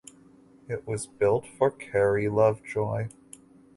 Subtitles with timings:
[0.67, 3.09] It was built for Carrie Lovejoy.